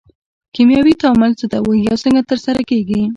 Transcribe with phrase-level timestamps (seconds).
[0.53, 3.01] کیمیاوي تعامل څه ته وایي او څنګه ترسره کیږي